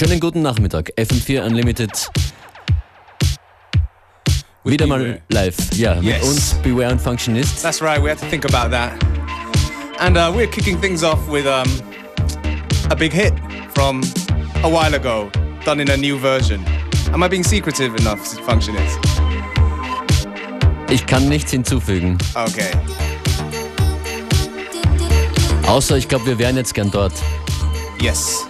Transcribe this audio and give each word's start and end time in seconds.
Schönen 0.00 0.18
guten 0.18 0.40
Nachmittag. 0.40 0.90
FM4 0.96 1.44
Unlimited. 1.44 1.90
With 4.64 4.72
Wieder 4.72 4.86
mal 4.86 5.20
live. 5.28 5.54
Ja, 5.74 6.00
yes. 6.00 6.02
mit 6.02 6.22
uns 6.22 6.54
Beware 6.62 6.92
und 6.92 6.98
Functionist. 7.02 7.62
That's 7.62 7.82
right, 7.82 8.02
we 8.02 8.08
had 8.08 8.18
to 8.18 8.24
think 8.30 8.46
about 8.46 8.70
that. 8.70 8.92
And 9.98 10.16
uh, 10.16 10.32
we're 10.34 10.46
kicking 10.46 10.80
things 10.80 11.02
off 11.02 11.18
with 11.28 11.44
um, 11.44 11.68
a 12.88 12.96
big 12.96 13.12
hit 13.12 13.34
from 13.74 14.00
a 14.64 14.70
while 14.70 14.94
ago, 14.94 15.30
done 15.66 15.82
in 15.82 15.90
a 15.90 15.98
new 15.98 16.18
version. 16.18 16.64
Am 17.12 17.22
I 17.22 17.28
being 17.28 17.44
secretive 17.44 17.94
enough, 18.00 18.20
Functionist? 18.46 18.98
Ich 20.88 21.04
kann 21.04 21.28
nichts 21.28 21.50
hinzufügen. 21.50 22.16
Okay. 22.34 22.70
Außer 25.66 25.98
ich 25.98 26.08
glaube, 26.08 26.24
wir 26.24 26.38
wären 26.38 26.56
jetzt 26.56 26.72
gern 26.72 26.90
dort. 26.90 27.12
Yes. 28.00 28.49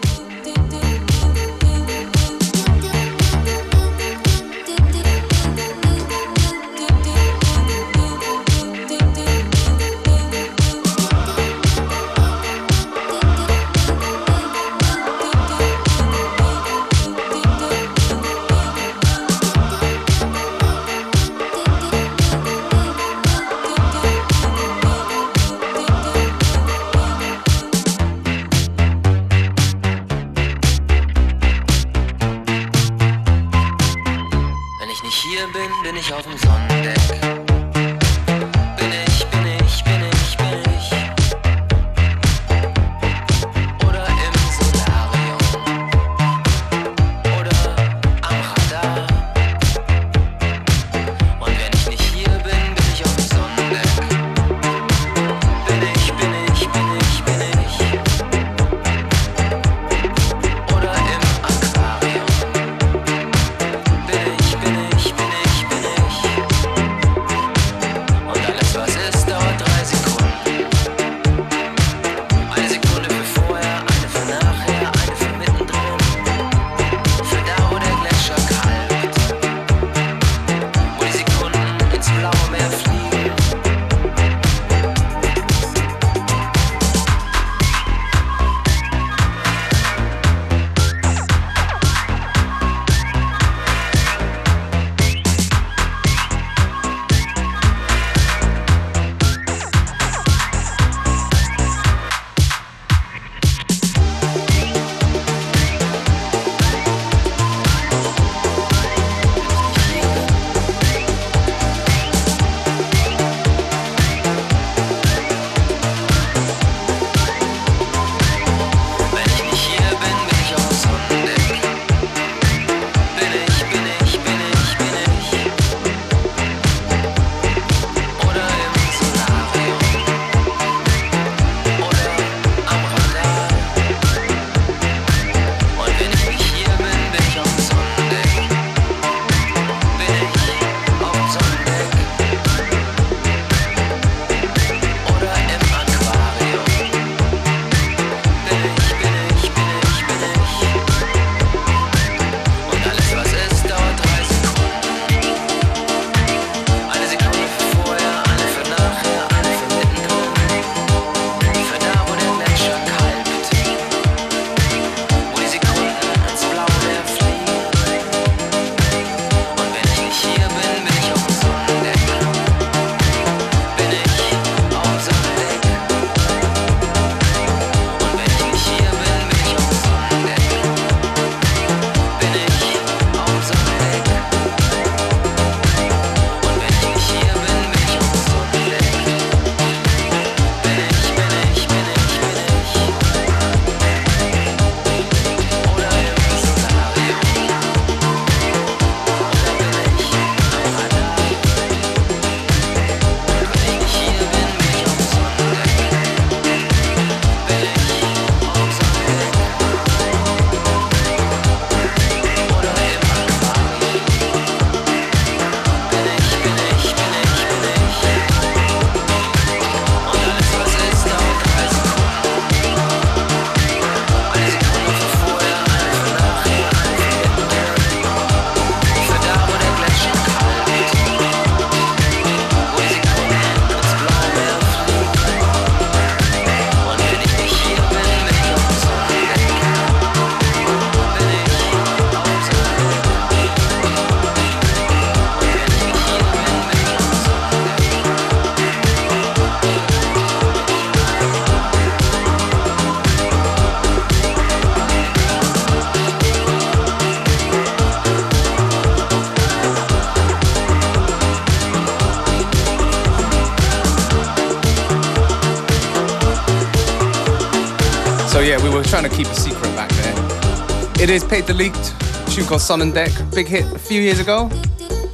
So 268.41 268.47
yeah, 268.47 268.65
we 268.65 268.71
were 268.71 268.83
trying 268.83 269.03
to 269.03 269.11
keep 269.11 269.27
a 269.27 269.35
secret 269.35 269.69
back 269.77 269.91
there. 269.91 271.03
It 271.03 271.11
is 271.11 271.23
Peter 271.23 271.53
Licht, 271.53 271.95
tune 272.31 272.47
called 272.47 272.63
Sonnendeck, 272.63 273.35
big 273.35 273.47
hit 273.47 273.71
a 273.71 273.79
few 273.79 274.01
years 274.01 274.19
ago. 274.19 274.49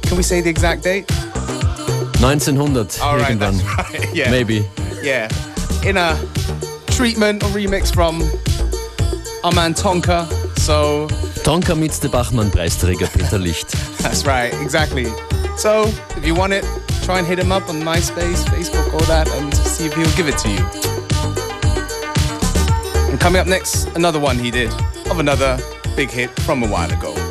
Can 0.03 0.15
we 0.15 0.23
say 0.23 0.39
the 0.39 0.49
exact 0.49 0.81
date? 0.81 1.11
1900. 2.21 2.99
All 3.01 3.17
right, 3.17 3.37
that's 3.37 3.61
right. 3.61 4.07
Yeah. 4.15 4.31
Maybe. 4.31 4.65
Yeah. 5.01 5.27
In 5.83 5.97
a 5.97 6.15
treatment 6.91 7.43
or 7.43 7.47
remix 7.47 7.93
from 7.93 8.21
our 9.43 9.51
man 9.51 9.73
Tonka. 9.73 10.25
So. 10.59 11.09
Tonka 11.43 11.77
meets 11.77 11.99
the 11.99 12.07
Bachmann 12.07 12.49
Preisträger 12.49 13.11
Peter 13.11 13.37
Licht. 13.37 13.71
that's 14.01 14.25
right, 14.25 14.53
exactly. 14.61 15.07
So, 15.57 15.91
if 16.15 16.25
you 16.25 16.33
want 16.33 16.53
it, 16.53 16.63
try 17.03 17.17
and 17.17 17.27
hit 17.27 17.39
him 17.39 17.51
up 17.51 17.67
on 17.67 17.81
MySpace, 17.81 18.45
Facebook, 18.45 18.93
all 18.93 19.05
that, 19.07 19.27
and 19.27 19.53
see 19.53 19.87
if 19.87 19.93
he'll 19.95 20.15
give 20.15 20.29
it 20.29 20.37
to 20.37 20.49
you. 20.49 20.86
And 23.17 23.23
coming 23.23 23.41
up 23.41 23.47
next, 23.47 23.87
another 23.95 24.19
one 24.19 24.37
he 24.37 24.51
did 24.51 24.71
of 25.09 25.17
another 25.17 25.57
big 25.95 26.11
hit 26.11 26.29
from 26.41 26.61
a 26.61 26.67
while 26.67 26.91
ago. 26.91 27.26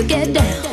So 0.00 0.06
get 0.06 0.32
down. 0.32 0.69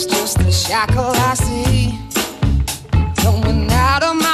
is 0.00 0.06
just 0.06 0.38
a 0.40 0.52
shackle 0.52 1.12
I 1.28 1.34
see. 1.34 1.98
Coming 3.16 3.70
out 3.70 4.02
of 4.02 4.16
my 4.16 4.29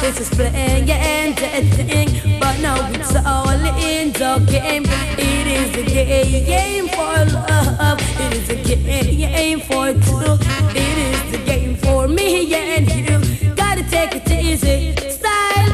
love, 0.00 0.08
it's 0.08 0.20
a 0.20 0.24
splendid 0.24 1.36
thing. 1.74 2.40
But 2.40 2.60
now 2.60 2.90
it's 2.92 3.14
all 3.26 3.48
in 3.48 4.12
the 4.12 4.44
game. 4.50 4.84
It 5.18 5.46
is 5.46 5.76
a 5.76 6.44
game 6.44 6.88
for 6.88 7.24
love. 7.34 7.98
It 8.20 8.32
is 8.34 8.50
a 8.50 8.56
game 8.56 9.60
for 9.60 9.92
two. 9.92 10.38
It 10.74 10.98
is 11.08 11.32
the 11.32 11.38
game 11.44 11.76
for 11.76 12.08
me 12.08 12.54
and 12.54 12.88
you. 12.90 13.54
Gotta 13.54 13.82
take 13.88 14.14
it 14.16 14.30
easy, 14.30 14.94
style. 15.10 15.72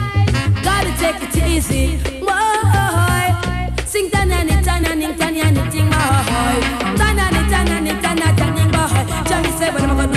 Gotta 0.63 0.93
take 0.99 1.23
it 1.23 1.37
easy, 1.49 1.97
boy. 2.21 3.27
Sing 3.85 4.11
tanani 4.11 4.63
tanani 4.65 5.15
tanani 5.21 5.71
ting 5.71 5.91
boy. 5.91 6.61
Tanani 7.01 7.43
tanani 7.53 7.93
tanani 8.03 8.37
tanani 8.39 8.65
boy. 8.75 9.29
Johnny 9.29 9.51
say 9.59 9.71
what 9.71 9.83
am 9.83 9.91
I 9.91 10.07
gonna 10.07 10.16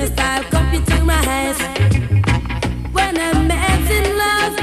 let 0.00 0.10
me 0.10 0.16
touch 0.16 0.16
me 0.16 0.16
style. 0.16 0.42
Come 0.44 0.70
between 0.70 1.06
my 1.06 1.12
hands. 1.12 1.58
When 2.92 3.16
a 3.16 3.34
man's 3.34 3.90
in 3.90 4.18
love, 4.18 4.54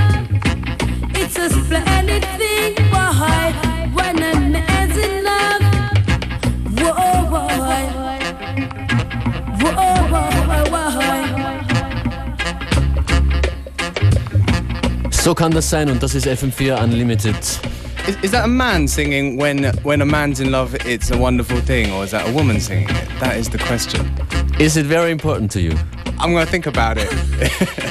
it's 1.16 1.38
a 1.38 1.50
splendid 1.50 2.24
thing, 2.38 2.76
boy. 2.92 3.54
When 3.94 4.18
a 4.24 4.40
man's 4.50 4.98
in 4.98 5.24
love, 5.24 5.62
whoa, 6.80 7.30
boy. 7.30 7.86
Whoa, 9.62 10.08
boy, 10.10 10.64
boy. 10.72 10.94
So 15.12 15.34
kann 15.36 15.52
das 15.52 15.70
sein 15.70 15.90
und 15.90 16.02
das 16.02 16.16
ist 16.16 16.26
FM4 16.26 16.84
Unlimited. 16.84 17.36
Is, 18.08 18.16
is 18.22 18.32
that 18.32 18.46
a 18.46 18.48
man 18.48 18.88
singing 18.88 19.38
when 19.38 19.66
when 19.84 20.02
a 20.02 20.06
man's 20.06 20.40
in 20.40 20.52
love? 20.52 20.76
It's 20.86 21.12
a 21.12 21.18
wonderful 21.18 21.60
thing, 21.60 21.92
or 21.92 22.06
is 22.06 22.12
that 22.12 22.26
a 22.30 22.32
woman 22.32 22.62
singing 22.62 22.90
it? 22.90 23.20
That 23.20 23.36
is 23.36 23.50
the 23.50 23.58
question. 23.58 24.27
Is 24.60 24.76
it 24.76 24.88
very 24.88 25.12
important 25.12 25.52
to 25.52 25.62
you? 25.62 25.78
I'm 26.18 26.34
gonna 26.34 26.48
think 26.48 26.66
about 26.66 26.98
it 27.00 27.08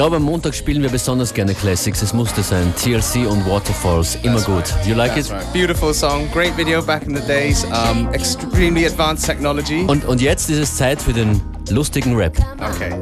glaube, 0.00 0.16
am 0.16 0.22
Montag 0.22 0.54
spielen 0.54 0.82
wir 0.82 0.88
besonders 0.88 1.34
gerne 1.34 1.52
Classics. 1.52 2.00
Es 2.00 2.14
musste 2.14 2.42
sein. 2.42 2.72
TLC 2.74 3.28
und 3.28 3.46
Waterfalls. 3.46 4.16
Immer 4.22 4.40
gut. 4.40 4.64
You 4.86 4.94
like 4.94 5.14
That's 5.14 5.28
it? 5.28 5.34
right. 5.34 5.52
Beautiful 5.52 5.92
song, 5.92 6.26
great 6.32 6.56
video 6.56 6.80
back 6.80 7.02
in 7.06 7.14
the 7.14 7.20
days. 7.26 7.64
Um, 7.64 8.08
extremely 8.14 8.86
advanced 8.86 9.26
technology. 9.26 9.84
Und, 9.86 10.06
und 10.06 10.22
jetzt 10.22 10.48
ist 10.48 10.56
es 10.56 10.74
Zeit 10.74 11.02
für 11.02 11.12
den 11.12 11.42
lustigen 11.68 12.16
Rap. 12.16 12.34
Okay. 12.60 12.94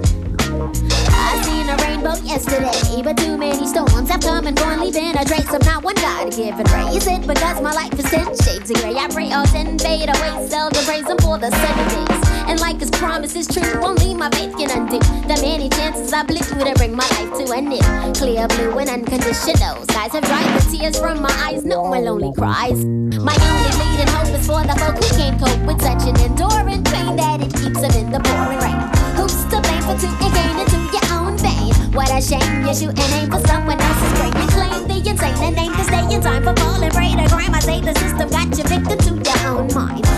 I 1.13 1.41
seen 1.45 1.69
a 1.69 1.77
rainbow 1.87 2.17
yesterday, 2.25 3.01
but 3.01 3.17
too 3.17 3.37
many 3.37 3.65
storms 3.65 4.11
have 4.11 4.21
come 4.21 4.49
and 4.49 4.59
gone, 4.59 4.81
leaving 4.81 5.17
a 5.17 5.25
trace 5.25 5.55
of 5.55 5.65
not 5.67 5.85
one 5.85 5.95
God 5.95 6.35
given 6.35 6.67
race. 6.67 7.07
It 7.07 7.25
because 7.29 7.63
my 7.63 7.71
life 7.75 7.97
is 7.97 8.11
ten 8.11 8.27
shades 8.43 8.73
of 8.73 8.83
gray. 8.83 8.97
I 8.97 9.07
pray 9.07 9.31
all 9.31 9.47
ten 9.47 9.79
fade 9.79 10.09
away, 10.09 10.49
seldom 10.49 10.85
praise 10.85 11.07
Him 11.07 11.19
for 11.19 11.39
the 11.39 11.53
seven 11.53 11.89
days. 11.95 12.08
And 12.49 12.59
like 12.61 12.81
His 12.81 12.91
promise 12.91 13.37
is 13.37 13.47
true, 13.47 13.85
only 13.85 14.15
my 14.15 14.31
faith 14.31 14.57
can 14.57 14.71
undo 14.71 14.99
the 15.29 15.37
many 15.43 15.69
chances 15.69 16.13
I 16.15 16.23
blew 16.25 16.41
to 16.41 16.75
bring 16.77 16.97
my 16.97 17.05
life 17.21 17.31
to 17.37 17.53
an 17.53 17.71
end. 17.71 18.17
Clear 18.17 18.49
blue 18.49 18.79
and 18.79 18.89
unconditional 18.89 19.85
skies 19.85 20.13
have 20.13 20.25
dried 20.25 20.49
the 20.57 20.65
tears 20.73 20.99
from 20.99 21.21
my 21.21 21.31
eyes. 21.45 21.63
No 21.65 21.85
more 21.85 22.01
lonely 22.01 22.33
cries. 22.33 22.83
My 23.21 23.37
only 23.37 23.73
leading 23.77 24.09
hope 24.17 24.33
is 24.33 24.47
for 24.49 24.65
the 24.65 24.73
folk 24.81 24.97
who 24.97 25.09
can't 25.21 25.37
cope 25.39 25.61
with 25.69 25.81
such 25.83 26.09
an 26.09 26.17
enduring 26.25 26.85
pain 26.89 27.17
that 27.21 27.45
it 27.45 27.53
keeps 27.53 27.85
them 27.85 27.93
in 28.01 28.11
the 28.11 28.21
pouring 28.25 28.65
rain. 28.65 28.81
Who's 29.21 29.45
to 29.53 29.61
blame 29.61 29.85
for 29.85 29.97
two 30.01 30.09
and 30.09 30.33
gain 30.33 30.57
into 30.57 30.81
your 30.89 31.07
own 31.21 31.37
vein? 31.37 31.77
What 31.93 32.09
a 32.09 32.21
shame 32.25 32.65
you 32.65 32.73
shoot 32.73 32.97
and 32.97 33.13
aim 33.21 33.29
for 33.29 33.45
someone 33.45 33.77
else's 33.77 34.13
brain. 34.17 34.33
You 34.41 34.49
claim 34.57 34.89
the 34.89 34.97
insane 35.05 35.37
and 35.45 35.59
aim 35.61 35.73
to 35.77 35.85
stay 35.85 36.05
in 36.17 36.21
time 36.25 36.43
for 36.49 36.57
falling 36.57 36.97
prey 36.97 37.13
to 37.13 37.29
crime. 37.29 37.53
I 37.53 37.61
say 37.61 37.85
the 37.85 37.93
system 38.01 38.33
got 38.33 38.49
you 38.57 38.65
victim 38.65 38.97
to 39.05 39.13
your 39.21 39.41
own 39.53 39.69
mind. 39.77 40.09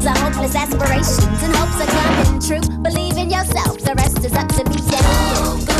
Dreams 0.00 0.18
are 0.18 0.30
hopeless 0.30 0.54
aspirations 0.56 1.42
and 1.42 1.54
hopes 1.54 1.78
are 1.78 1.86
coming 1.86 2.40
true. 2.40 2.78
Believe 2.78 3.18
in 3.18 3.28
yourself, 3.28 3.78
the 3.80 3.94
rest 3.96 4.24
is 4.24 4.32
up 4.32 4.48
to 4.48 4.64
me. 4.70 4.76
Yeah. 4.90 5.79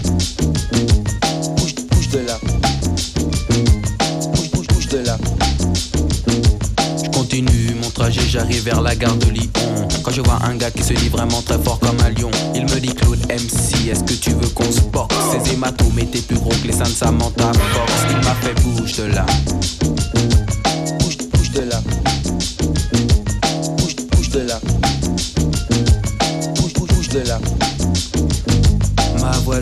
J'arrive 8.31 8.63
vers 8.63 8.81
la 8.81 8.95
gare 8.95 9.15
de 9.17 9.25
Lyon. 9.25 9.51
Quand 10.03 10.11
je 10.11 10.21
vois 10.21 10.39
un 10.45 10.55
gars 10.55 10.71
qui 10.71 10.83
se 10.83 10.93
dit 10.93 11.09
vraiment 11.09 11.41
très 11.41 11.59
fort 11.59 11.79
comme 11.79 11.97
un 11.99 12.09
lion, 12.11 12.31
il 12.55 12.63
me 12.63 12.79
dit 12.79 12.95
Claude 12.95 13.19
MC, 13.29 13.89
est-ce 13.89 14.03
que 14.05 14.13
tu 14.13 14.29
veux 14.31 14.47
qu'on 14.49 14.71
se 14.71 14.79
boxe? 14.81 15.13
Ces 15.31 15.53
hématomes 15.53 15.99
étaient 15.99 16.21
plus 16.21 16.37
gros 16.37 16.49
que 16.49 16.67
les 16.67 16.73
seins 16.73 16.83
de 16.83 16.89
Samantha 16.89 17.51
Fox. 17.51 17.91
Il 18.09 18.15
m'a 18.17 18.35
fait 18.35 18.53
bouge 18.61 18.95
de 18.95 19.03
là. 19.13 19.25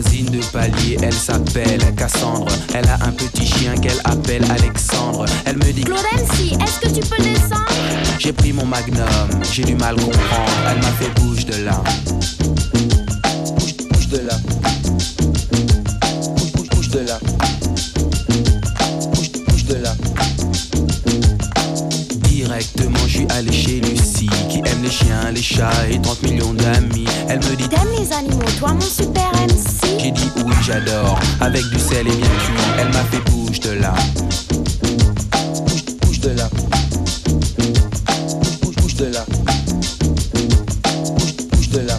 de 0.00 0.40
palier, 0.50 0.96
elle 1.02 1.12
s'appelle 1.12 1.80
Cassandre. 1.94 2.50
Elle 2.74 2.88
a 2.88 2.94
un 3.04 3.12
petit 3.12 3.46
chien 3.46 3.74
qu'elle 3.74 4.00
appelle 4.04 4.42
Alexandre. 4.50 5.26
Elle 5.44 5.58
me 5.58 5.72
dit 5.72 5.84
Claude 5.84 5.98
si 6.34 6.54
est-ce 6.54 6.80
que 6.80 6.88
tu 6.88 7.06
peux 7.06 7.22
descendre? 7.22 7.66
J'ai 8.18 8.32
pris 8.32 8.52
mon 8.52 8.64
magnum, 8.64 9.04
j'ai 9.52 9.62
du 9.62 9.74
mal 9.74 9.96
comprendre. 9.96 10.52
Elle 10.70 10.78
m'a 10.78 10.92
fait 10.92 11.10
bouge 11.20 11.44
de 11.44 11.64
là. 11.64 11.82
Bouge, 13.58 13.76
bouge 13.92 14.08
de 14.08 14.18
là. 14.18 14.34
Bouge, 16.36 16.52
bouge, 16.54 16.68
bouge 16.70 16.88
de 16.88 16.98
là. 17.00 17.18
Bouge, 19.12 19.32
bouge 19.48 19.64
de 19.66 19.74
là. 19.74 19.94
Directement, 22.22 23.06
je 23.06 23.18
suis 23.18 23.26
allé 23.30 23.52
chez 23.52 23.80
Lucie 23.80 24.30
qui 24.48 24.58
aime 24.58 24.82
les 24.82 24.90
chiens, 24.90 25.30
les 25.34 25.42
chats 25.42 25.88
et 25.90 26.00
30 26.00 26.22
millions 26.22 26.54
d'amis. 26.54 27.06
Elle 27.28 27.38
me 27.38 27.54
dit 27.56 27.68
T'aimes 27.68 27.92
les 27.98 28.12
animaux, 28.12 28.50
toi 28.58 28.72
mon 28.72 28.80
super 28.80 29.30
MC 29.46 29.79
j'adore 30.70 31.18
Avec 31.40 31.68
du 31.70 31.78
sel 31.78 32.06
et 32.06 32.16
bien 32.16 32.28
cuit 32.44 32.62
Elle 32.78 32.88
m'a 32.88 33.04
fait 33.04 33.30
bouge 33.30 33.60
de 33.60 33.70
là 33.70 33.94
Bouge 36.02 36.20
de 36.20 36.30
là. 36.30 36.48
Bouge, 38.62 38.76
bouge 38.76 38.94
de 38.94 39.06
là. 39.06 39.24
Bouge, 41.16 41.36
bouge 41.50 41.70
de 41.70 41.80
là. 41.80 41.98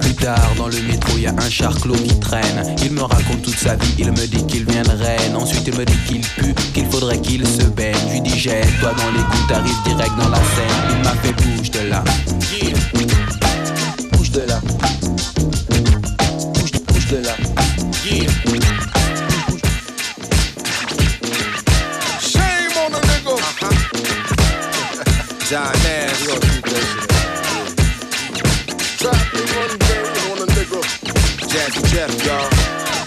Plus 0.00 0.14
tard 0.14 0.50
dans 0.56 0.68
le 0.68 0.80
métro 0.82 1.18
y 1.18 1.26
a 1.26 1.32
un 1.32 1.50
charclos 1.50 1.94
qui 1.94 2.18
traîne 2.20 2.76
Il 2.84 2.92
me 2.92 3.02
raconte 3.02 3.42
toute 3.42 3.58
sa 3.58 3.74
vie 3.76 3.94
Il 3.98 4.10
me 4.10 4.26
dit 4.26 4.44
qu'il 4.46 4.64
vient 4.64 4.82
de 4.82 4.90
Rennes 4.90 5.36
Ensuite 5.36 5.66
il 5.66 5.76
me 5.76 5.84
dit 5.84 5.98
qu'il 6.06 6.20
pue 6.20 6.54
Qu'il 6.74 6.86
faudrait 6.86 7.18
qu'il 7.18 7.46
se 7.46 7.64
baigne 7.64 7.96
Je 8.08 8.12
lui 8.12 8.20
dis 8.20 8.38
jette-toi 8.38 8.92
dans 8.92 9.10
les 9.10 9.24
coups 9.24 9.48
T'arrives 9.48 9.82
direct 9.84 10.12
dans 10.18 10.28
la 10.28 10.36
scène 10.36 10.86
Il 10.90 11.04
m'a 11.04 11.14
fait 11.22 11.32
bouge 11.32 11.70
de 11.70 11.88
là 11.88 12.04
Bouge 14.12 14.30
de 14.30 14.40
là. 14.40 14.60
Bouge, 17.18 17.26
bouge 18.44 18.58
de 18.58 18.60
là. 18.60 18.68
Shame 22.20 22.76
on 22.84 22.92
the 22.92 23.00
nigga. 23.08 23.36
John 25.48 25.72
Nash. 25.82 26.22
Trap 28.98 29.34
me 29.34 29.40
one 29.56 29.78
day 29.78 30.04
on 30.30 30.38
a 30.38 30.46
nigga. 30.46 30.80
Jazzy 31.50 31.82
Jeff, 31.90 32.12
y'all. 32.24 32.48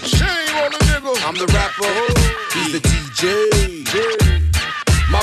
Shame 0.03 0.55
on 0.57 0.71
the 0.71 0.77
nigga. 0.85 1.11
I'm 1.27 1.35
the 1.35 1.45
rapper. 1.53 1.85
Oh. 1.85 2.13
He's 2.53 2.71
the 2.73 2.79
DJ. 2.79 4.20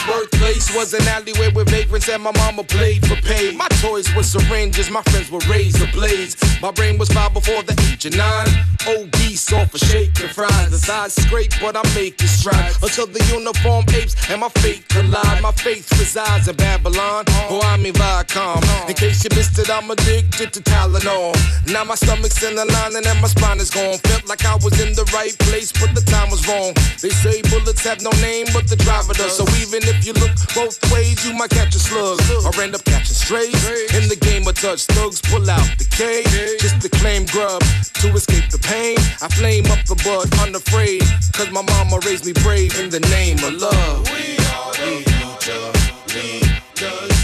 Birthplace 0.08 0.74
was 0.74 0.94
an 0.94 1.06
alleyway 1.08 1.52
with 1.52 1.68
vagrants 1.68 2.08
and 2.08 2.22
my 2.22 2.32
mama 2.38 2.64
played 2.64 3.06
for 3.06 3.16
pay. 3.16 3.54
My 3.54 3.68
toys 3.80 4.08
were 4.14 4.22
syringes, 4.22 4.90
my 4.90 5.02
friends 5.02 5.30
were 5.30 5.40
razor 5.50 5.86
blades. 5.92 6.36
My 6.62 6.70
brain 6.70 6.96
was 6.98 7.08
filed 7.10 7.34
before 7.34 7.62
the 7.62 7.76
age 7.92 8.06
of 8.06 8.16
nine. 8.16 8.48
Obese 8.88 9.52
off 9.52 9.74
of 9.74 9.80
shake 9.80 10.18
and 10.20 10.30
fries. 10.30 10.70
The 10.70 10.78
sides 10.78 11.14
scrape, 11.14 11.52
but 11.60 11.76
I 11.76 11.82
make 11.94 12.22
it 12.22 12.28
stride. 12.28 12.72
Until 12.82 13.06
the 13.06 13.22
uniform 13.36 13.84
apes 13.94 14.16
and 14.30 14.40
my 14.40 14.48
fate 14.60 14.88
collide. 14.88 15.42
My 15.42 15.52
faith 15.52 15.90
resides 15.98 16.48
in 16.48 16.56
Babylon, 16.56 17.24
or 17.50 17.62
I'm 17.64 17.84
in 17.84 17.92
Viacom. 17.92 18.64
In 18.88 18.94
case 18.94 19.22
you 19.24 19.30
missed 19.36 19.58
it, 19.58 19.70
I'm 19.70 19.90
addicted 19.90 20.52
to 20.54 20.60
Tylenol. 20.60 21.36
Now 21.70 21.84
my 21.84 21.96
stomach's 21.96 22.42
in 22.42 22.54
the 22.56 22.64
lining 22.64 23.06
and 23.06 23.20
my 23.20 23.28
spine 23.28 23.60
is 23.60 23.70
gone. 23.70 23.98
Felt 23.98 24.26
like 24.26 24.44
I 24.46 24.56
was 24.56 24.80
in 24.80 24.94
the 24.94 25.04
right 25.12 25.36
place, 25.38 25.70
but 25.70 25.94
the 25.94 26.00
time 26.00 26.30
was 26.30 26.46
wrong. 26.48 26.72
They 27.02 27.10
say 27.10 27.42
bullets 27.42 27.84
have 27.84 28.00
no 28.00 28.10
name, 28.22 28.46
but 28.54 28.66
the 28.68 28.76
driver 28.76 29.12
does. 29.12 29.36
So 29.36 29.44
even 29.60 29.82
if 29.84 29.97
you 30.04 30.12
look 30.14 30.34
both 30.54 30.78
ways, 30.92 31.24
you 31.26 31.32
might 31.34 31.50
catch 31.50 31.74
a 31.74 31.78
slug 31.78 32.20
or 32.44 32.62
end 32.62 32.74
up 32.74 32.84
catching 32.84 33.14
strays. 33.14 33.54
In 33.94 34.08
the 34.08 34.16
game 34.16 34.46
of 34.46 34.54
touch 34.54 34.86
thugs, 34.86 35.20
pull 35.20 35.48
out 35.50 35.68
the 35.78 35.86
K 35.90 36.22
just 36.58 36.80
to 36.82 36.88
claim 36.88 37.26
grub 37.26 37.62
to 38.02 38.08
escape 38.12 38.50
the 38.50 38.58
pain. 38.58 38.96
I 39.22 39.28
flame 39.28 39.66
up 39.66 39.84
the 39.86 39.96
bud, 40.04 40.28
unafraid, 40.46 41.02
cause 41.32 41.50
my 41.50 41.62
mama 41.62 41.98
raised 42.06 42.26
me 42.26 42.32
brave 42.44 42.78
in 42.78 42.90
the 42.90 43.00
name 43.00 43.38
of 43.38 43.54
love. 43.54 44.10
We 44.10 44.36
are 44.54 44.72
the 44.72 45.02
future 45.06 45.78
leaders 46.14 47.18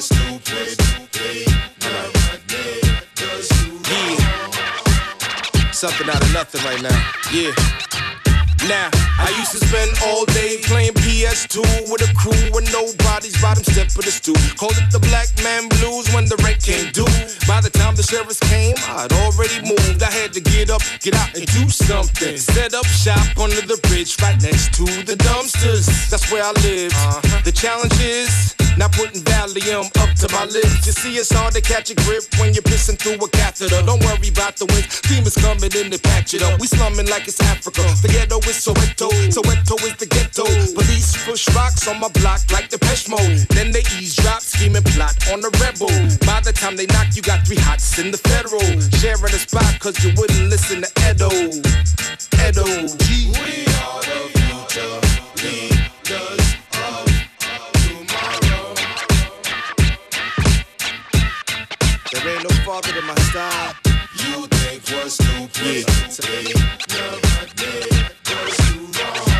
stupid? 0.00 0.77
Something 5.78 6.10
out 6.10 6.20
of 6.20 6.32
nothing 6.32 6.60
right 6.64 6.82
now. 6.82 6.98
Yeah. 7.30 7.54
Now, 8.66 8.90
I 9.14 9.30
used 9.38 9.52
to 9.52 9.62
spend 9.62 9.94
all 10.02 10.26
day 10.26 10.58
playing 10.64 10.90
PS2 11.06 11.86
with 11.86 12.02
a 12.02 12.12
crew 12.18 12.50
with 12.50 12.66
nobody's 12.74 13.40
bottom 13.40 13.62
step 13.62 13.86
of 13.94 14.02
the 14.02 14.10
stool. 14.10 14.34
Called 14.58 14.74
it 14.74 14.90
the 14.90 14.98
Black 14.98 15.30
Man 15.46 15.68
Blues 15.78 16.12
when 16.12 16.24
the 16.26 16.34
rent 16.42 16.66
came 16.66 16.90
due. 16.90 17.06
By 17.46 17.60
the 17.62 17.70
time 17.70 17.94
the 17.94 18.02
sheriffs 18.02 18.42
came, 18.50 18.74
I'd 18.90 19.12
already 19.22 19.62
moved. 19.62 20.02
I 20.02 20.10
had 20.10 20.32
to 20.32 20.40
get 20.40 20.68
up, 20.68 20.82
get 20.98 21.14
out, 21.14 21.30
and 21.38 21.46
do 21.46 21.70
something. 21.70 22.36
Set 22.36 22.74
up 22.74 22.86
shop 22.86 23.38
under 23.38 23.62
the 23.62 23.78
bridge 23.86 24.20
right 24.20 24.42
next 24.42 24.74
to 24.82 24.84
the 25.06 25.14
dumpsters. 25.14 26.10
That's 26.10 26.26
where 26.32 26.42
I 26.42 26.50
live. 26.66 26.90
Uh-huh. 26.90 27.42
The 27.44 27.52
challenge 27.52 27.94
is 28.02 28.57
not 28.78 28.92
putting 28.92 29.20
Valium 29.22 29.90
up 29.98 30.14
to 30.22 30.26
my 30.32 30.44
lips. 30.46 30.86
You 30.86 30.94
see, 30.94 31.18
it's 31.18 31.34
hard 31.34 31.52
to 31.54 31.60
catch 31.60 31.90
a 31.90 31.94
grip 32.06 32.22
when 32.38 32.54
you're 32.54 32.62
pissing 32.62 32.96
through 32.96 33.18
a 33.18 33.28
catheter. 33.28 33.82
Don't 33.82 34.00
worry 34.06 34.30
about 34.30 34.56
the 34.56 34.66
winds. 34.70 35.02
Demons 35.02 35.34
coming 35.34 35.74
in 35.74 35.90
to 35.90 35.98
patch 35.98 36.32
it 36.34 36.42
up. 36.42 36.60
We 36.60 36.66
slumming 36.68 37.10
like 37.10 37.26
it's 37.26 37.42
Africa. 37.42 37.82
The 38.00 38.08
ghetto 38.08 38.38
is 38.46 38.62
Soweto. 38.62 39.10
Soweto 39.34 39.74
is 39.82 39.96
the 39.98 40.06
ghetto. 40.06 40.46
Police 40.78 41.18
push 41.26 41.44
rocks 41.54 41.88
on 41.88 41.98
my 41.98 42.08
block 42.08 42.40
like 42.54 42.70
the 42.70 42.78
mode. 43.10 43.42
Then 43.50 43.72
they 43.72 43.82
eavesdrop, 43.98 44.40
scheming 44.40 44.86
plot 44.94 45.16
on 45.32 45.40
the 45.40 45.50
rebel. 45.58 45.90
By 46.24 46.40
the 46.40 46.52
time 46.52 46.76
they 46.76 46.86
knock, 46.86 47.16
you 47.16 47.22
got 47.22 47.46
three 47.46 47.58
hots 47.58 47.98
in 47.98 48.10
the 48.10 48.18
federal. 48.18 48.62
Sharing 49.02 49.34
a 49.34 49.40
spot 49.42 49.78
cause 49.80 49.98
you 50.04 50.14
wouldn't 50.16 50.48
listen 50.48 50.82
to 50.82 50.90
Edo. 51.10 51.30
Edo. 52.46 52.64
G. 53.02 53.32
We 53.34 53.66
are 53.82 54.02
the 54.06 54.18
future 54.38 55.77
To 62.78 63.02
my 63.02 63.14
style. 63.16 63.74
You 64.22 64.46
think 64.46 64.82
we're 64.88 65.08
stupid? 65.08 65.84
They 66.22 66.44
never 66.44 67.48
made 67.58 67.90
us 68.30 68.58
wrong. 68.96 69.32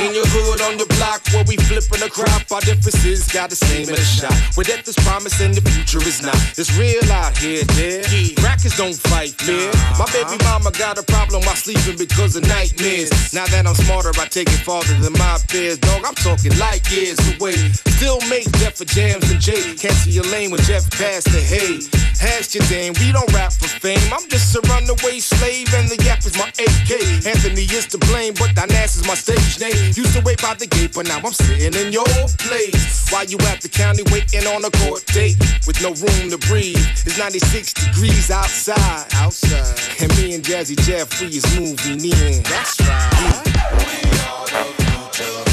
In 0.00 0.14
your 0.14 0.26
hood, 0.32 0.60
on 0.64 0.78
your 0.80 0.88
block, 0.96 1.20
where 1.32 1.44
we 1.44 1.56
flipping 1.68 2.00
a 2.00 2.08
crop, 2.08 2.48
our 2.50 2.60
differences 2.64 3.28
got 3.28 3.50
the 3.50 3.56
same 3.56 3.88
in 3.88 3.94
a 3.94 4.04
shot. 4.04 4.32
Where 4.56 4.64
death 4.64 4.88
is 4.88 4.96
promised 5.04 5.40
and 5.40 5.54
the 5.54 5.60
future 5.60 6.00
is 6.00 6.22
not. 6.22 6.36
It's 6.56 6.72
real 6.80 7.04
out 7.12 7.36
here, 7.36 7.64
there. 7.76 8.02
Crackers 8.40 8.76
don't 8.76 8.96
fight 8.96 9.36
man. 9.46 9.72
My 10.00 10.08
baby 10.12 10.40
mama 10.44 10.72
got 10.72 10.96
a 10.96 11.04
problem 11.04 11.44
while 11.44 11.56
sleeping 11.56 11.98
because 11.98 12.36
of 12.36 12.48
nightmares. 12.48 13.12
Now 13.32 13.46
that 13.52 13.66
I'm 13.66 13.76
smarter, 13.76 14.12
I 14.16 14.26
take 14.26 14.48
it 14.48 14.62
farther 14.64 14.96
than 14.96 15.12
my 15.14 15.38
peers. 15.48 15.78
Dog, 15.78 16.02
I'm 16.04 16.16
talking 16.16 16.56
light 16.58 16.84
years 16.90 17.20
away. 17.36 17.56
Still 18.00 18.20
make 18.32 18.48
death 18.58 18.78
for 18.78 18.88
jams 18.88 19.30
and 19.30 19.40
J. 19.40 19.76
Cancel 19.76 20.12
your 20.12 20.26
lane 20.32 20.50
when 20.50 20.60
Jeff 20.64 20.88
passed 20.90 21.28
the 21.28 21.40
hay. 21.40 21.78
Hash 22.18 22.54
your 22.54 22.64
dame, 22.70 22.94
we 23.00 23.12
don't 23.12 23.30
rap 23.32 23.52
for 23.52 23.68
fame. 23.68 24.00
I'm 24.12 24.28
just 24.28 24.54
a 24.54 24.60
runaway 24.70 25.18
slave, 25.18 25.72
and 25.74 25.88
the 25.88 25.98
yap 26.04 26.24
is 26.24 26.36
my 26.38 26.48
AK. 26.54 27.26
Anthony 27.26 27.66
is 27.66 27.86
to 27.88 27.98
blame, 27.98 28.34
but 28.34 28.54
Dinas 28.54 28.96
is 28.96 29.06
my 29.06 29.14
stage 29.14 29.58
name. 29.58 29.74
Used 29.94 30.14
to 30.14 30.21
wait 30.24 30.40
by 30.42 30.54
the 30.54 30.66
gate, 30.66 30.92
but 30.94 31.06
now 31.06 31.18
I'm 31.18 31.32
sitting 31.32 31.74
in 31.74 31.92
your 31.92 32.04
place. 32.38 33.10
While 33.10 33.24
you 33.24 33.38
at 33.48 33.60
the 33.60 33.68
county 33.68 34.02
waiting 34.10 34.46
on 34.46 34.64
a 34.64 34.70
court 34.82 35.04
date 35.06 35.36
with 35.66 35.80
no 35.82 35.90
room 35.90 36.30
to 36.30 36.38
breathe. 36.48 36.76
It's 37.06 37.18
96 37.18 37.72
degrees 37.72 38.30
outside. 38.30 39.06
Outside. 39.14 39.78
And 40.00 40.10
me 40.16 40.34
and 40.34 40.44
Jazzy 40.44 40.76
Jeff, 40.86 41.20
we 41.20 41.28
is 41.28 41.46
moving 41.58 42.04
in. 42.04 42.42
That's 42.42 42.80
right. 42.80 43.42
We 43.44 44.10
are 44.20 44.46
the 44.46 44.72
future 44.82 45.52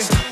leaders 0.00 0.29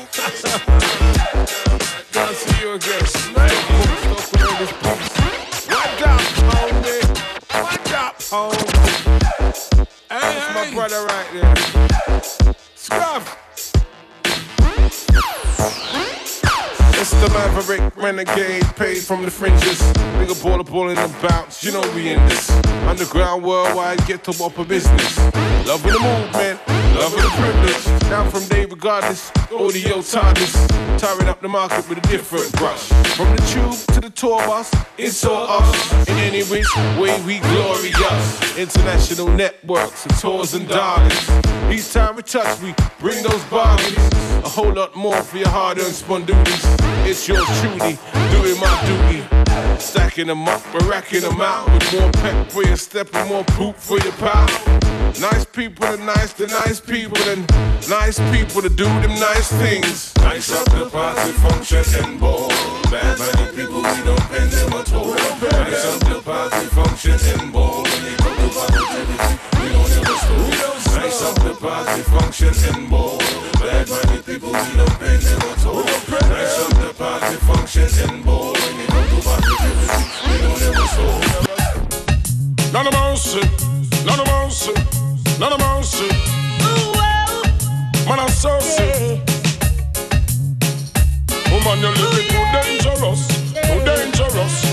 from 19.09 19.25
the 19.25 19.31
fringes. 19.31 19.81
Nigga 20.19 20.35
baller 20.43 20.63
ball 20.63 20.89
in 20.89 20.95
the 20.95 21.27
bounce, 21.27 21.63
you 21.63 21.71
know 21.71 21.81
we 21.95 22.09
in 22.09 22.23
this. 22.27 22.47
Underground 22.85 23.41
worldwide, 23.41 23.97
get 24.05 24.23
to 24.25 24.43
up 24.43 24.55
a 24.59 24.63
business. 24.63 25.17
Loving 25.65 25.93
the 25.93 25.99
movement, 25.99 26.68
loving 26.99 27.21
the 27.21 27.29
privilege. 27.29 28.09
Down 28.09 28.29
from 28.29 28.43
day 28.47 28.65
regardless, 28.65 29.31
audio 29.51 30.01
TARDIS. 30.01 30.99
Tiring 30.99 31.29
up 31.29 31.39
the 31.41 31.47
market 31.47 31.87
with 31.87 31.97
a 31.97 32.07
different 32.09 32.51
brush. 32.53 32.89
From 33.15 33.33
the 33.35 33.41
tube 33.43 33.77
to 33.93 34.01
the 34.01 34.09
tour 34.09 34.39
bus, 34.39 34.73
it's 34.97 35.23
all 35.25 35.47
us. 35.47 36.09
In 36.09 36.17
any 36.17 36.43
which 36.43 36.67
way 36.99 37.15
we 37.25 37.39
glorious. 37.39 38.57
International 38.57 39.29
networks 39.29 40.05
and 40.05 40.17
tours 40.19 40.53
and 40.53 40.67
darlings. 40.67 41.29
Each 41.71 41.91
time 41.93 42.17
we 42.17 42.23
touch, 42.23 42.59
we 42.61 42.75
bring 42.99 43.23
those 43.23 43.43
bargains. 43.45 43.97
A 44.43 44.49
whole 44.49 44.73
lot 44.73 44.95
more 44.95 45.21
for 45.23 45.37
your 45.37 45.49
hard-earned 45.49 46.27
duties. 46.27 46.65
It's 47.07 47.27
yours 47.27 47.47
truly, 47.61 47.97
doing 48.31 48.59
my 48.59 48.75
duty. 48.85 49.48
Stacking 49.79 50.27
them 50.27 50.47
up, 50.47 50.61
we're 50.73 50.89
racking 50.89 51.21
them 51.21 51.41
out. 51.41 51.71
With 51.71 51.93
more 51.93 52.11
pep 52.11 52.51
for 52.51 52.63
your 52.63 52.77
step 52.77 53.13
and 53.13 53.29
more 53.29 53.43
poop 53.43 53.75
for 53.75 53.99
your 53.99 54.13
pal. 54.13 54.47
Nice 55.19 55.45
people 55.45 55.85
are 55.85 55.97
nice 55.97 56.33
to 56.33 56.47
nice 56.47 56.79
people 56.79 57.17
and 57.29 57.45
nice 57.89 58.19
people 58.31 58.61
to 58.61 58.69
do 58.69 58.85
them 58.85 59.13
nice 59.19 59.51
things. 59.53 60.15
Nice 60.17 60.51
up 60.53 60.65
the 60.71 60.89
party 60.89 61.31
function 61.31 61.83
and 62.03 62.19
ball. 62.19 62.49
Bad 62.91 63.17
money 63.19 63.55
people, 63.55 63.81
we 63.81 64.03
don't 64.03 64.25
pay 64.29 64.45
them 64.45 64.73
at 64.73 64.93
all. 64.93 65.13
Nice 65.15 65.85
up 65.85 65.99
the 66.07 66.21
party 66.23 66.65
function 66.67 67.17
and 67.39 67.51
ball. 67.51 67.83
When 67.83 68.03
they 68.03 68.15
come 68.15 68.35
to 68.37 68.49
positivity, 68.53 69.39
we 69.61 69.69
don't 69.73 69.98
ever 70.23 70.79
stop. 70.79 70.95
Nice 71.01 71.21
up 71.23 71.35
the 71.43 71.53
party 71.55 72.01
function 72.01 72.53
and 72.75 72.89
ball. 72.89 73.17
Bad 73.59 73.89
money 73.89 74.21
people, 74.21 74.51
we 74.51 74.71
don't 74.77 74.99
pay 74.99 75.17
them 75.17 75.41
at 75.41 75.65
all. 75.65 75.83
Nice 75.83 76.59
up 76.59 76.73
the 76.81 76.93
party 76.97 77.35
function 77.47 77.89
and 78.09 78.25
ball. 78.25 78.53
When 78.53 78.77
they 78.77 78.87
come 78.87 79.07
to 79.09 79.19
positivity, 79.23 79.99
we 80.27 80.35
don't 80.43 80.61
ever 80.67 80.87
stop. 80.87 81.21
None 82.73 82.87
of 82.87 82.93
mercy, 82.93 83.41
none 84.05 84.19
of 84.19 84.27
mercy, 84.27 84.73
none 85.39 85.53
of 85.53 85.59
mercy. 85.59 86.09
Man, 88.07 88.19
I'm 88.19 88.29
so 88.29 88.59
sick. 88.59 89.21
Woman, 91.51 91.79
you're 91.79 91.91
living 91.91 92.27
too 92.29 92.45
dangerous, 92.53 93.27
too 93.53 93.79
dangerous. 93.85 94.68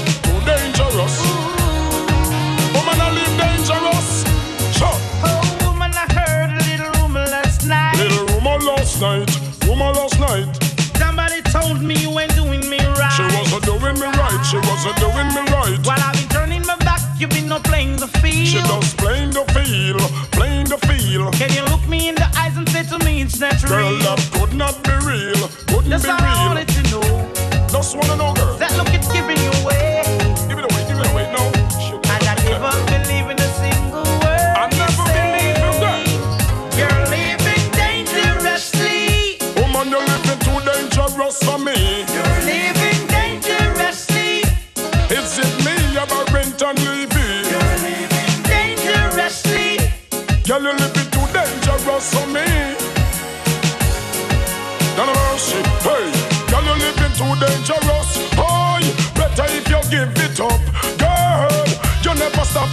Last 9.01 9.29
night, 9.29 9.67
rumor 9.67 9.93
last 9.93 10.21
night. 10.21 10.63
Somebody 10.97 11.43
told 11.43 11.83
me 11.83 11.95
you 11.97 12.19
ain't 12.19 12.35
doing 12.35 12.69
me 12.69 12.79
right. 12.79 13.13
She 13.13 13.23
wasn't 13.23 13.65
doing 13.65 13.95
me 14.01 14.07
right, 14.07 14.43
she 14.49 14.57
wasn't 14.57 14.97
doing 14.97 15.29
me 15.35 15.43
right. 15.53 15.79
While 15.85 16.01
I've 16.01 16.15
been 16.15 16.29
turning 16.29 16.63
my 16.67 16.77
back, 16.77 17.01
you've 17.19 17.31
been 17.31 17.49
no 17.49 17.59
playing 17.61 17.97
the 17.97 18.09
field. 18.09 18.47
She 18.47 18.59
just 18.59 18.97
playing 18.97 19.31
the 19.31 19.45
field, 19.53 20.01
playing 20.33 20.67
the 20.67 20.79
field. 20.89 21.35
Can 21.35 21.53
you 21.53 21.63
look 21.65 21.87
me 21.89 22.09
in 22.09 22.15
the 22.15 22.29
eyes 22.39 22.57
and 22.57 22.69
say 22.71 22.85
to 22.85 22.99
me 23.05 23.23
it's 23.23 23.39
not 23.39 23.61
Girl, 23.67 23.91
real? 23.91 23.99
that 24.01 24.21
could 24.33 24.55
not 24.55 24.83
be 24.85 24.93
real, 25.05 25.49
couldn't 25.69 25.91
That's 25.91 26.05
be 26.05 26.11
real. 26.13 26.46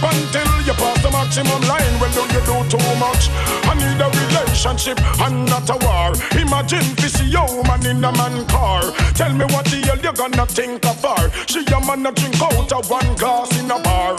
Until 0.04 0.50
you 0.68 0.74
pass 0.74 1.02
the 1.02 1.10
maximum 1.10 1.62
line. 1.68 1.94
Well, 2.00 2.12
do 2.12 2.22
you 2.34 2.42
do 2.44 2.56
too 2.68 2.90
much? 3.00 3.32
I 3.64 3.72
need 3.74 4.00
a 4.00 4.08
relationship 4.12 5.00
and 5.24 5.46
not 5.46 5.68
a 5.70 5.76
war. 5.84 6.12
Imagine 6.40 6.86
this 6.96 7.14
woman 7.54 7.86
in 7.86 8.04
a 8.04 8.12
man 8.12 8.46
car. 8.46 8.82
Tell 9.14 9.32
me 9.32 9.44
what 9.46 9.64
the 9.66 9.78
hell 9.86 9.98
you 9.98 10.12
gonna 10.12 10.46
think 10.46 10.84
of 10.86 11.02
her. 11.02 11.30
She 11.46 11.60
a 11.60 11.80
man 11.86 12.06
a 12.06 12.12
drink 12.12 12.40
out 12.40 12.72
of 12.72 12.90
one 12.90 13.14
glass 13.16 13.50
in 13.58 13.70
a 13.70 13.78
bar. 13.80 14.16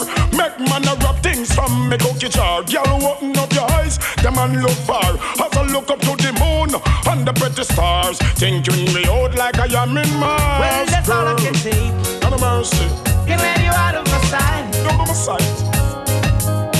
Man 0.58 0.88
a 0.88 0.94
rub 1.04 1.18
things 1.22 1.54
from 1.54 1.90
me 1.90 1.98
cookie 1.98 2.30
jar. 2.30 2.62
Girl, 2.62 3.04
open 3.04 3.36
up 3.36 3.52
your 3.52 3.70
eyes, 3.72 3.98
the 4.22 4.30
man 4.30 4.62
look 4.62 4.78
far. 4.88 5.12
As 5.38 5.52
I 5.54 5.62
look 5.70 5.90
up 5.90 6.00
to 6.00 6.16
the 6.16 6.32
moon 6.40 6.72
and 7.12 7.28
the 7.28 7.32
pretty 7.34 7.62
stars, 7.62 8.18
thinking 8.40 8.86
me 8.94 9.04
out 9.04 9.34
like 9.34 9.58
I 9.58 9.66
am 9.82 9.96
in 9.98 10.08
Mars. 10.18 10.60
Well, 10.60 10.86
that's 10.86 11.10
all 11.10 11.26
I 11.28 11.34
can 11.34 11.52
take. 11.52 11.92
God 12.22 12.32
of 12.32 12.40
mercy, 12.40 12.88
let 13.28 13.60
you 13.60 13.70
out 13.70 13.96
of 13.96 14.06
my 14.06 14.20
sight. 14.32 14.64
out 14.86 15.00
of 15.00 15.08
my 15.08 15.12
sight. 15.12 15.56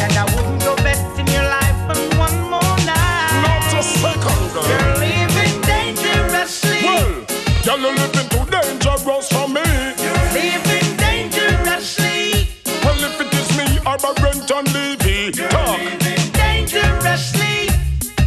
And 0.01 0.13
I 0.17 0.25
wouldn't 0.35 0.63
go 0.63 0.73
in 1.21 1.27
your 1.27 1.45
life 1.45 1.77
for 1.85 2.01
one 2.17 2.41
more 2.49 2.77
night. 2.89 3.45
Not 3.45 3.75
a 3.77 3.83
second, 3.83 4.53
girl. 4.55 4.65
You're 4.73 4.97
living 5.05 5.61
dangerously. 5.69 6.81
Well, 6.83 7.25
girl, 7.63 7.81
you're 7.81 7.93
living 7.93 8.36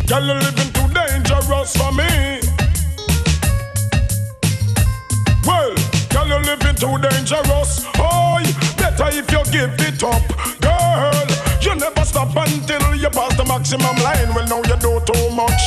Girl, 0.10 0.26
you're 0.26 0.42
living 0.42 0.74
too 0.74 0.88
dangerous 0.90 1.78
for 1.78 1.92
me. 1.92 2.42
Well, 5.46 5.76
girl, 6.10 6.28
you're 6.28 6.42
living 6.42 6.76
too 6.82 6.98
dangerous. 6.98 7.86
Oh, 8.00 8.42
better 8.76 9.10
if 9.14 9.30
you 9.30 9.44
give 9.54 9.70
it 9.78 10.02
up, 10.02 10.26
girl. 10.62 11.14
You 11.62 11.76
never 11.76 12.04
stop 12.06 12.36
until 12.36 12.96
you 12.96 13.10
pass 13.12 13.38
the 13.38 13.46
maximum 13.46 13.96
line. 14.02 14.34
Well, 14.34 14.48
now 14.48 14.64
you 14.66 14.78
do 14.82 15.00
too 15.06 15.30
much. 15.30 15.62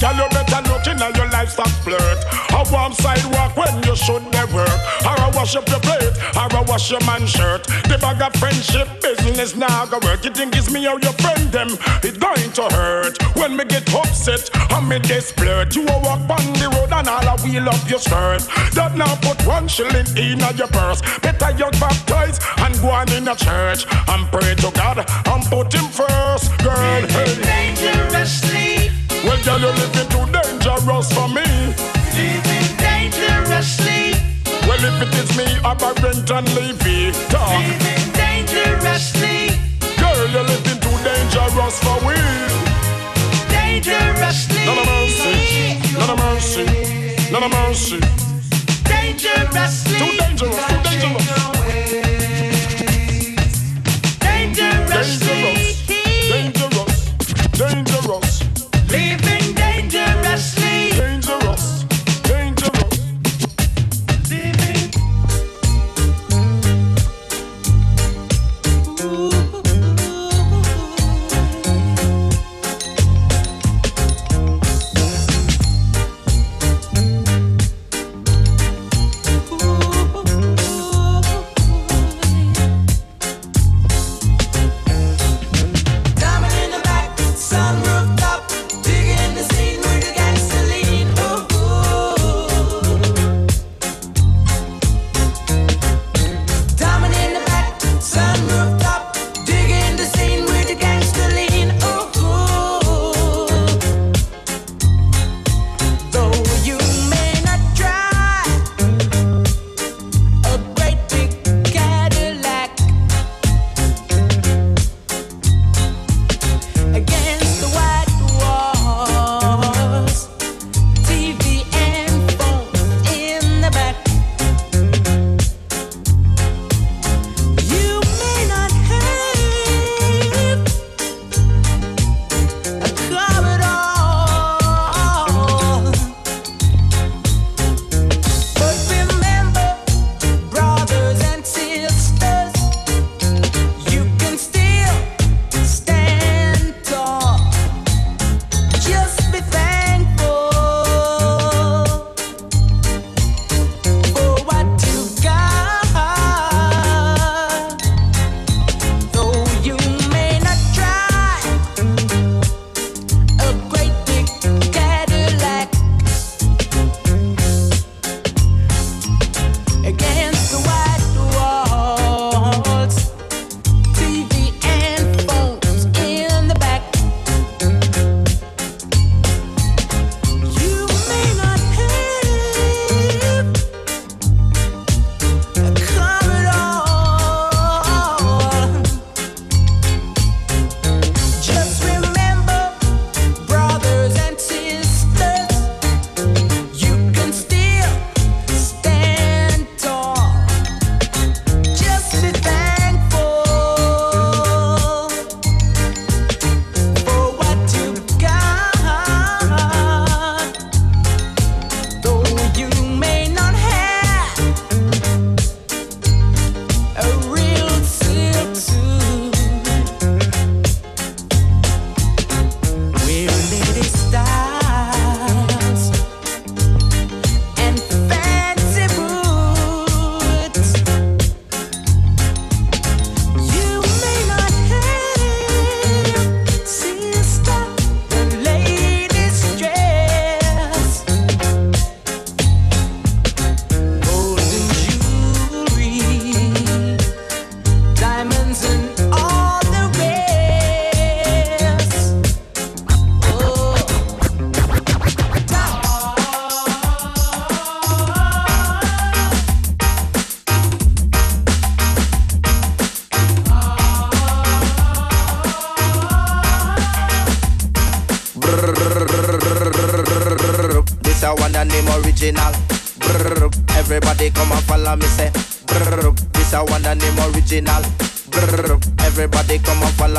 Girl, 0.00 0.16
you 0.16 0.28
better 0.30 0.62
look 0.86 1.00
in 1.00 1.16
your 1.16 1.28
livestock 1.30 1.68
flirt. 1.82 2.18
A 2.50 2.64
warm 2.72 2.92
sidewalk 2.92 3.56
when 3.56 3.82
you 3.84 3.96
should 3.96 4.22
never 4.32 4.56
work. 4.56 4.80
Or 5.04 5.18
I 5.20 5.30
wash 5.34 5.56
up 5.56 5.68
your 5.68 5.80
plate, 5.80 6.16
or 6.36 6.56
I 6.56 6.64
wash 6.66 6.90
your 6.90 7.00
man 7.04 7.26
shirt. 7.26 7.64
The 7.64 7.98
bag 8.00 8.22
of 8.22 8.32
friendship 8.40 8.88
business 9.00 9.56
now 9.56 9.86
go 9.86 9.98
work. 10.02 10.24
You 10.24 10.30
think 10.30 10.56
it's 10.56 10.70
me 10.70 10.86
or 10.86 10.98
your 11.00 11.12
friend 11.14 11.50
them? 11.52 11.68
It's 12.02 12.18
going 12.18 12.52
to 12.52 12.62
hurt 12.74 13.16
when 13.36 13.56
me 13.56 13.64
get 13.64 13.92
upset. 13.94 14.50
I'm 14.70 14.88
me 14.88 14.98
desperate. 14.98 15.74
You 15.74 15.82
a 15.86 15.98
walk 16.00 16.28
on 16.30 16.52
the 16.54 16.68
road 16.74 16.92
and 16.92 17.08
all 17.08 17.28
I 17.28 17.36
wheel 17.44 17.68
up 17.68 17.88
your 17.88 17.98
skirt. 17.98 18.42
That 18.74 18.96
now 18.96 19.14
put 19.16 19.44
one 19.46 19.68
shilling 19.68 20.06
in 20.16 20.38
your 20.56 20.68
purse. 20.68 21.00
Better 21.20 21.50
you 21.52 21.70
baptize 21.78 22.38
and 22.58 22.74
go 22.80 22.90
on 22.90 23.10
in 23.12 23.28
a 23.28 23.36
church 23.36 23.86
and 24.08 24.26
pray 24.30 24.54
to 24.56 24.70
God 24.74 24.98
and 24.98 25.44
put 25.46 25.72
him 25.72 25.88
first, 25.90 26.50
girl. 26.62 27.02
Hey. 27.06 27.34
Dangerously. 27.42 28.90
Well, 29.24 29.38
girl, 29.44 29.60
you're 29.60 29.72
living 29.72 30.11
dangerous 30.82 31.12
for 31.12 31.28
me. 31.28 31.44
Living 32.16 32.76
dangerously. 32.76 34.14
Well, 34.66 34.82
if 34.82 35.02
it 35.02 35.14
is 35.14 35.36
me, 35.36 35.44
I'm 35.64 35.78
a 35.78 35.92
rent 36.02 36.30
and 36.30 36.54
Levy. 36.54 37.12
Talk. 37.28 37.58
Living 37.58 38.12
dangerously. 38.12 39.50
Girl, 39.96 40.28
you're 40.30 40.42
living 40.42 40.80
too 40.80 40.96
dangerous 41.04 41.78
for 41.78 41.98
we. 42.06 42.14
Dangerously. 43.48 44.64
None 44.66 44.78
of 44.78 44.86
mercy, 44.86 45.78
none 45.98 46.10
of 46.10 46.18
mercy, 46.18 46.64
none 47.30 47.44
of 47.44 47.50
mercy. 47.52 48.00
Dangerously. 48.84 49.98
Too 49.98 50.16
dangerous, 50.18 50.66
too 50.66 50.78
dangerous. 50.82 51.32
Dangerously. 54.20 55.30
Dangerous, 55.30 55.81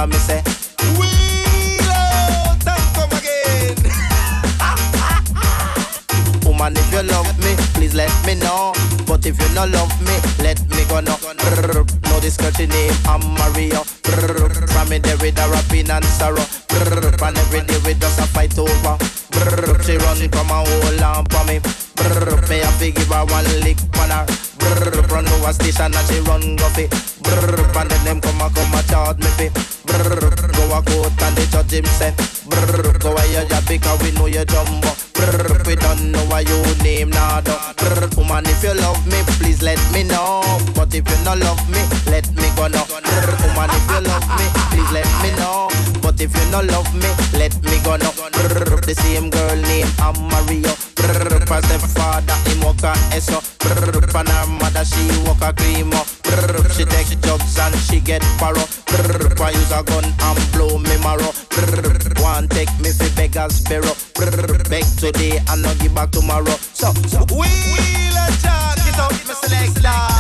and 0.04 0.12
me 0.12 0.20
say. 0.20 0.42
Wheelo, 1.00 2.04
don't 2.68 2.88
come 2.94 3.12
again. 3.18 3.78
Woman, 6.46 6.76
if 6.76 6.92
you 6.92 7.04
love 7.04 7.32
me, 7.40 7.56
please 7.74 7.96
let 7.96 8.12
me 8.26 8.36
know. 8.36 8.74
But 9.08 9.26
if 9.26 9.40
you 9.40 9.56
not 9.56 9.70
love 9.70 9.94
me, 10.02 10.16
let 10.44 10.60
me 10.72 10.84
go 10.90 11.00
no. 11.00 11.16
Brr, 11.38 11.86
know 12.10 12.20
this 12.20 12.36
country 12.38 12.68
name, 12.68 12.94
I'm 13.06 13.24
Mario. 13.36 13.84
Brr, 14.04 14.68
from 14.68 14.90
me 14.90 14.98
there 14.98 15.18
with 15.18 15.40
a 15.40 15.48
rapping 15.50 15.90
and 15.90 16.06
sorrow. 16.06 16.46
And 17.24 17.38
every 17.38 17.62
day 17.62 17.80
we 17.86 17.94
just 17.94 18.20
a 18.20 18.24
fight 18.28 18.58
over. 18.60 18.98
She 19.84 19.98
run 19.98 20.30
come 20.30 20.52
and 20.52 20.68
hold 20.68 21.02
on 21.02 21.26
for 21.26 21.46
me. 21.46 21.83
Brr, 21.96 22.42
me 22.50 22.58
have 22.60 22.78
to 22.80 22.92
give 22.92 23.08
her 23.10 23.26
one 23.26 23.46
lick 23.62 23.78
on 24.00 24.10
her. 24.10 24.26
Brr, 24.60 25.02
run 25.14 25.28
over 25.28 25.54
station 25.54 25.94
and 25.94 26.08
she 26.08 26.20
run 26.22 26.56
go 26.56 26.68
fi. 26.70 26.88
Brr, 27.22 27.80
and 27.80 27.90
then 27.90 28.04
them 28.06 28.22
come 28.22 28.42
and 28.42 28.54
come 28.56 28.74
and 28.74 28.88
charge 28.88 29.18
me 29.18 29.30
fi. 29.38 29.48
Brr, 29.86 30.48
go 30.54 30.64
a 30.74 30.82
court 30.82 31.22
and 31.22 31.36
the 31.38 31.48
judge 31.52 31.74
him 31.74 31.86
say. 31.86 32.14
Brr, 32.50 32.98
go 33.00 33.16
a 33.16 33.24
your 33.32 33.46
job 33.46 33.64
because 33.68 34.02
we 34.04 34.12
know 34.12 34.26
you 34.26 34.46
jumbo. 34.46 34.90
Brr, 35.14 35.64
we 35.66 35.76
don't 35.76 36.12
know 36.12 36.24
why 36.28 36.42
you 36.42 36.58
name 36.84 37.10
nada. 37.10 37.74
Brr, 37.78 38.10
woman 38.18 38.46
if 38.48 38.64
you 38.64 38.74
love 38.74 39.06
me, 39.08 39.20
please 39.40 39.62
let 39.62 39.80
me 39.94 40.04
know. 40.04 40.42
But 40.76 40.94
if 40.96 41.08
you 41.08 41.20
not 41.24 41.38
love 41.40 41.62
me, 41.70 41.82
let 42.10 42.28
me 42.36 42.50
go 42.56 42.68
now. 42.68 42.86
Brr, 42.86 43.30
woman 43.46 43.70
if 43.72 43.86
you 43.90 44.02
love 44.02 44.28
me, 44.38 44.46
please 44.74 44.92
let 44.92 45.10
me 45.22 45.32
know. 45.38 45.70
But 46.02 46.20
if 46.20 46.36
you 46.36 46.52
not 46.52 46.66
love 46.66 46.90
me, 46.96 47.10
let 47.40 47.54
me 47.64 47.80
go 47.84 47.96
now. 47.98 48.12
The 48.84 48.94
same 48.98 49.30
girl 49.30 49.56
name 49.56 49.88
I'm 50.00 50.18
Mario. 50.28 50.74
Brr, 50.96 51.40
past 51.48 51.68
the 51.72 51.80
father 51.88 52.36
him 52.50 52.62
walk 52.62 52.84
a 52.84 52.94
eso. 53.16 53.40
Brr, 53.60 54.08
pan 54.12 54.28
her 54.28 54.48
mother 54.48 54.86
she 54.86 55.04
walk 55.26 55.42
a 55.42 55.54
creamo. 55.54 56.02
Brr, 56.24 56.70
she 56.74 56.86
take 56.86 57.20
jobs 57.22 57.58
and 57.60 57.76
she 57.76 58.00
get 58.00 58.22
paro. 58.40 58.64
Brr, 58.88 59.44
I 59.44 59.52
use 59.52 59.72
a 59.72 59.84
gun 59.84 60.06
and 60.06 60.52
blow 60.52 60.78
me 60.78 60.98
marrow. 61.04 61.32
Brr, 61.50 62.22
one 62.22 62.48
take 62.50 62.72
me 62.80 62.92
fi 62.92 63.10
beggars 63.16 63.62
bureau. 63.62 63.96
Brr, 64.16 64.64
beg 64.70 64.86
today 64.98 65.40
and 65.50 65.62
not 65.62 65.78
give 65.80 65.94
back 65.96 66.12
tomorrow. 66.12 66.58
So, 66.74 66.94
so 67.08 67.20
wheel 67.32 68.16
a 68.16 68.28
jack 68.42 68.80
it 68.88 69.00
out, 69.00 69.12
me 69.28 69.34
selector. 69.34 69.82
Moo. 69.84 70.13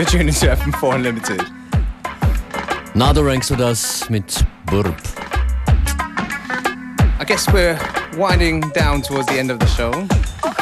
You're 0.00 0.08
tuning 0.08 0.32
to 0.32 0.46
FM4 0.46 0.94
Unlimited. 0.94 1.40
Nado 2.94 3.22
das 3.58 4.08
mit 4.08 4.42
Burp. 4.64 4.98
I 7.18 7.24
guess 7.26 7.46
we're 7.52 7.78
winding 8.16 8.62
down 8.70 9.02
towards 9.02 9.26
the 9.26 9.38
end 9.38 9.50
of 9.50 9.58
the 9.58 9.66
show. 9.66 9.92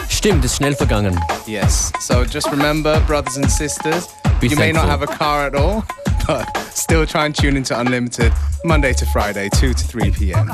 Stimmt, 0.08 0.44
ist 0.44 0.56
schnell 0.56 0.74
vergangen. 0.74 1.16
Yes. 1.46 1.92
So 2.00 2.24
just 2.24 2.50
remember, 2.50 3.00
brothers 3.06 3.36
and 3.36 3.48
sisters, 3.48 4.08
Be 4.40 4.48
you 4.48 4.56
may 4.56 4.72
not 4.72 4.86
have 4.86 5.02
a 5.02 5.06
car 5.06 5.46
at 5.46 5.54
all, 5.54 5.84
but 6.26 6.44
still 6.74 7.06
try 7.06 7.24
and 7.24 7.32
tune 7.32 7.56
into 7.56 7.78
Unlimited 7.78 8.32
Monday 8.64 8.92
to 8.92 9.06
Friday, 9.06 9.48
2 9.50 9.72
to 9.72 9.86
3 9.86 10.10
p.m. 10.10 10.50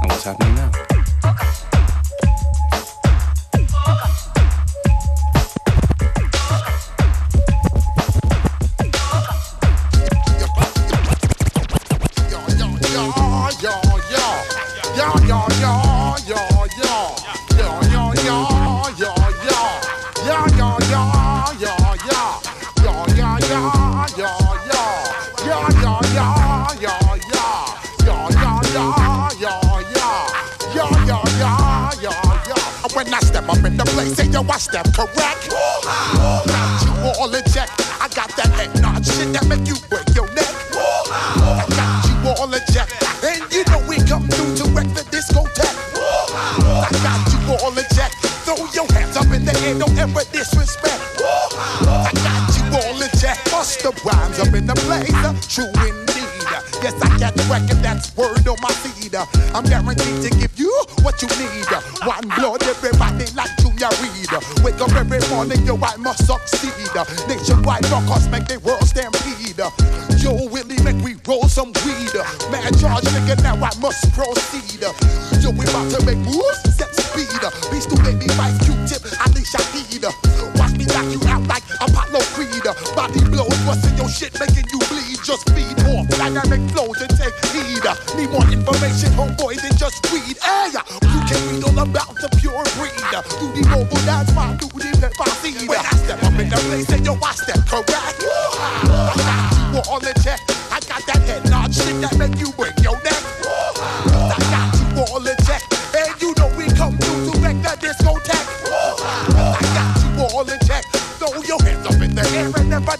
And 0.00 0.08
what's 0.08 0.22
happening 0.22 0.54
now? 0.54 0.87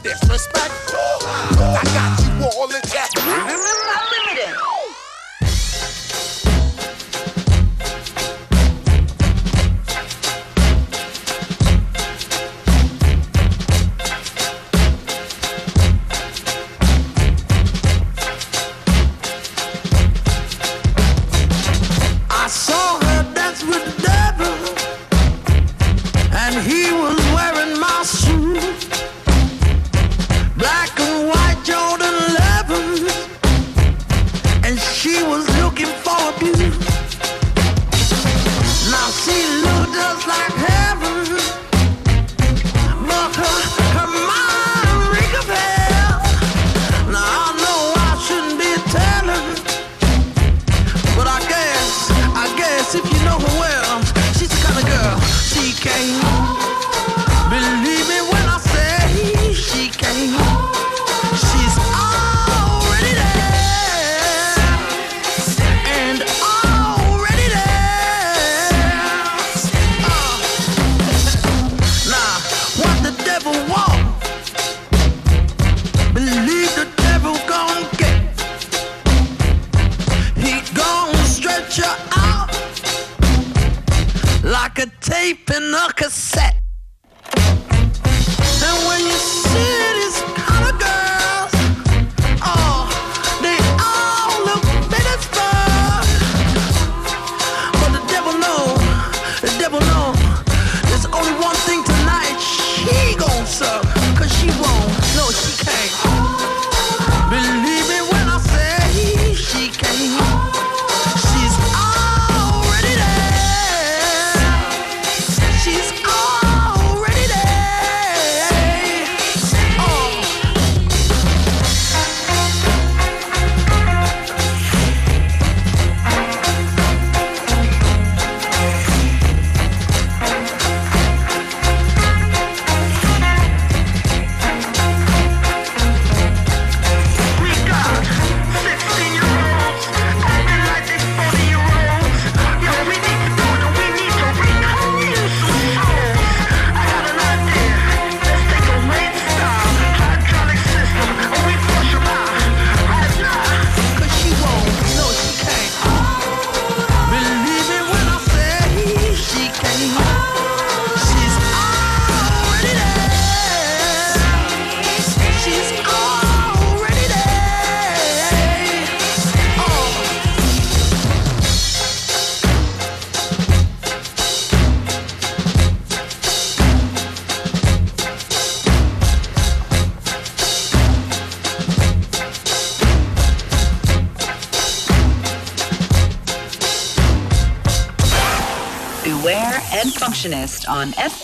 Disrespect. 0.08 0.72
I 0.94 1.82
got 1.92 2.18
you 2.24 2.46
all 2.46 2.70
in 2.74 2.80
check. 2.88 3.07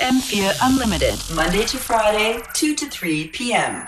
FM4 0.05 0.55
Unlimited, 0.61 1.18
Monday 1.34 1.64
to 1.64 1.78
Friday, 1.78 2.42
2 2.52 2.74
to 2.74 2.90
3 2.90 3.28
p.m. 3.28 3.86